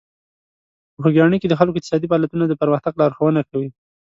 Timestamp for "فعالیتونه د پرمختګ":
2.09-2.93